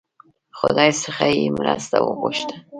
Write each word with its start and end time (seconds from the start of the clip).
خدای 0.57 0.91
څخه 1.03 1.25
یې 1.37 1.45
مرسته 1.59 1.95
وغوښته. 2.01 2.55